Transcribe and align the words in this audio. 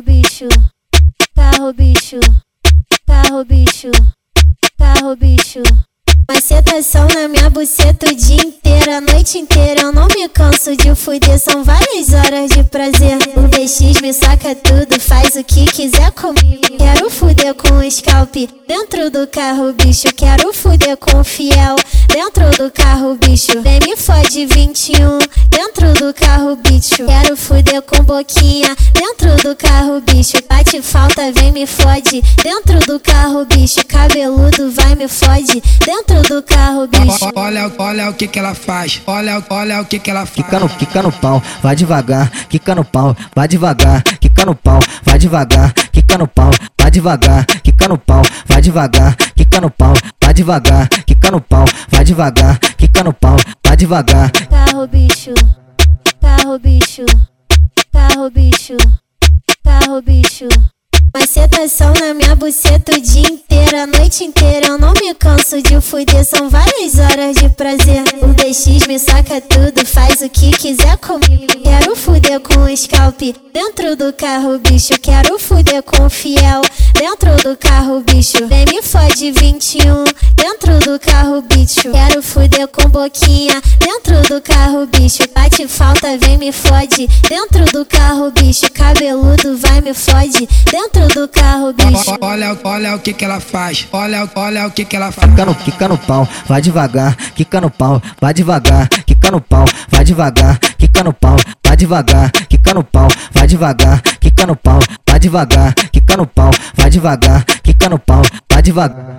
carro 0.00 0.02
bicho, 0.02 0.48
carro 1.36 1.72
bicho, 1.74 2.20
carro 3.06 3.44
bicho, 3.44 3.90
carro 4.78 5.16
bicho. 5.16 5.62
Macetação 6.32 7.08
na 7.08 7.26
minha 7.26 7.50
buceta 7.50 8.08
o 8.08 8.14
dia 8.14 8.40
inteiro, 8.40 8.92
a 8.92 9.00
noite 9.00 9.36
inteira. 9.36 9.82
Eu 9.82 9.92
não 9.92 10.06
me 10.06 10.28
canso 10.28 10.76
de 10.76 10.94
fuder, 10.94 11.38
são 11.40 11.64
várias 11.64 12.14
horas 12.14 12.50
de 12.50 12.62
prazer. 12.62 13.18
O 13.36 13.48
BX 13.48 14.00
me 14.00 14.12
saca 14.12 14.54
tudo, 14.54 15.00
faz 15.00 15.34
o 15.34 15.42
que 15.42 15.64
quiser 15.66 16.12
comigo. 16.12 16.78
Quero 16.78 17.10
fuder 17.10 17.52
com 17.54 17.78
o 17.78 17.90
scalp 17.90 18.32
dentro 18.68 19.10
do 19.10 19.26
carro, 19.26 19.72
bicho. 19.72 20.06
Quero 20.14 20.52
fuder 20.52 20.96
com 20.96 21.18
o 21.18 21.24
fiel 21.24 21.74
dentro 22.06 22.48
do 22.56 22.70
carro, 22.70 23.16
bicho. 23.16 23.60
Vem 23.60 23.80
me 23.80 23.96
fode 23.96 24.46
21 24.46 25.18
dentro 25.48 25.92
do 25.94 26.14
carro, 26.14 26.54
bicho. 26.54 27.04
Quero 27.06 27.36
fuder 27.36 27.82
com 27.82 27.99
boquinha. 28.10 28.76
Dentro 28.92 29.36
do 29.36 29.54
carro, 29.54 30.00
bicho, 30.00 30.36
bate 30.48 30.82
falta, 30.82 31.30
vem 31.32 31.52
me 31.52 31.64
fode. 31.64 32.20
Dentro 32.42 32.80
do 32.80 32.98
carro, 32.98 33.46
bicho, 33.46 33.86
cabeludo 33.86 34.72
vai 34.72 34.96
me 34.96 35.06
fode. 35.06 35.62
Dentro 35.84 36.20
do 36.22 36.42
carro, 36.42 36.88
bicho. 36.88 37.30
Olha, 37.36 37.70
olha 37.78 38.10
o 38.10 38.14
que 38.14 38.26
que 38.26 38.38
ela 38.38 38.54
faz. 38.54 39.00
Olha, 39.06 39.42
olha 39.48 39.80
o 39.80 39.84
que 39.84 40.00
que 40.00 40.10
ela 40.10 40.26
faz. 40.26 40.34
Quica 40.34 40.58
no, 40.58 40.68
quica 40.68 41.02
no 41.02 41.12
pau, 41.12 41.40
vai 41.62 41.76
devagar. 41.76 42.28
Quica 42.48 42.74
no 42.74 42.84
pau, 42.84 43.16
vai 43.34 43.46
devagar. 43.46 44.02
Quica 44.02 44.44
no 44.44 44.54
pau, 44.56 44.80
vai 45.04 45.18
devagar. 45.18 45.72
Quica 45.92 46.18
no 46.18 46.26
pau, 46.26 46.52
vai 46.82 46.92
devagar. 46.92 47.46
Quica 47.62 47.88
no 47.88 47.96
pau, 47.98 48.22
vai 48.46 48.60
devagar. 48.60 49.16
Quica 49.36 49.60
no 49.60 49.70
pau, 49.70 49.94
vai 50.20 50.34
devagar. 50.34 50.88
Quica 51.06 51.30
no 51.30 51.40
pau, 51.40 51.64
vai 51.88 52.04
devagar. 52.04 52.58
Quica 52.76 53.04
no 53.04 53.12
pau, 53.12 53.36
vai 53.64 53.76
devagar. 53.76 54.30
Carro, 54.50 54.86
bicho. 54.88 55.34
Carro, 56.20 56.58
bicho 56.58 57.04
carro 58.10 58.30
bicho, 58.30 58.76
carro 59.62 60.02
bicho. 60.02 60.48
Macetação 61.12 61.92
na 61.94 62.14
minha 62.14 62.36
buceta 62.36 62.96
o 62.96 63.00
dia 63.00 63.28
inteiro, 63.28 63.76
a 63.76 63.86
noite 63.86 64.22
inteira. 64.22 64.68
Eu 64.68 64.78
não 64.78 64.92
me 64.92 65.12
canso 65.14 65.60
de 65.60 65.80
fuder, 65.80 66.24
são 66.24 66.48
várias 66.48 66.98
horas 66.98 67.36
de 67.36 67.48
prazer. 67.48 68.04
O 68.22 68.28
BX 68.28 68.86
me 68.86 68.96
saca 68.96 69.40
tudo, 69.40 69.84
faz 69.84 70.20
o 70.22 70.28
que 70.28 70.50
quiser 70.52 70.96
comigo. 70.98 71.46
Quero 71.64 71.96
fuder 71.96 72.38
com 72.38 72.60
o 72.60 72.76
scalp 72.76 73.20
dentro 73.52 73.96
do 73.96 74.12
carro, 74.12 74.58
bicho. 74.58 74.92
Quero 75.00 75.36
fuder 75.38 75.82
com 75.82 76.06
o 76.06 76.10
fiel 76.10 76.62
dentro 76.94 77.36
do 77.42 77.56
carro, 77.56 78.00
bicho. 78.02 78.46
Vem 78.46 78.66
me 78.66 78.80
fode 78.80 79.32
21 79.32 80.04
dentro 80.36 80.78
do 80.78 80.98
carro, 81.00 81.42
bicho. 81.42 81.90
Quero 81.90 82.22
fuder 82.22 82.68
com 82.68 82.88
boquinha 82.88 83.60
dentro 83.80 84.22
do 84.32 84.40
carro, 84.40 84.86
bicho. 84.86 85.24
Bate 85.34 85.66
vai, 86.10 86.18
vem 86.18 86.38
me 86.38 86.52
fode. 86.52 87.06
Dentro 87.28 87.64
do 87.66 87.84
carro, 87.84 88.30
bicho, 88.30 88.70
cabeludo, 88.72 89.56
vai 89.58 89.80
me 89.80 89.94
fode. 89.94 90.48
Dentro 90.70 91.06
do 91.08 91.28
carro, 91.28 91.72
bicho. 91.72 92.16
Olha, 92.20 92.56
olha 92.64 92.96
o 92.96 92.98
que 92.98 93.12
que 93.12 93.24
ela 93.24 93.38
faz. 93.38 93.86
Olha, 93.92 94.28
olha 94.34 94.66
o 94.66 94.70
que 94.70 94.84
que 94.84 94.96
ela 94.96 95.12
faz. 95.12 95.30
Quica 95.30 95.44
no, 95.44 95.54
quica 95.54 95.88
no 95.88 95.98
pau, 95.98 96.28
vai 96.48 96.60
devagar. 96.60 97.16
Quica 97.34 97.60
no 97.60 97.70
pau, 97.70 98.02
vai 98.20 98.34
devagar. 98.34 98.88
Quica 98.88 99.30
no 99.30 99.40
pau, 99.40 99.64
vai 99.90 100.04
devagar. 100.04 100.58
Quica 100.58 101.04
no 101.04 101.10
pau, 101.10 101.36
vai 101.62 101.76
devagar. 101.76 102.30
Quica 102.48 102.74
no 102.74 102.84
pau, 102.84 103.08
vai 103.32 103.46
devagar. 103.46 104.02
Quica 104.20 104.46
no 104.46 104.56
pau, 104.56 104.80
vai 105.06 105.18
devagar. 105.18 105.74
Quica 105.92 106.16
no 106.16 106.26
pau, 106.26 106.50
vai 106.74 106.90
devagar. 106.90 107.44
Quica 107.62 107.88
no 107.88 107.98
pau, 107.98 108.22
vai 108.50 108.62
devagar. 108.62 109.09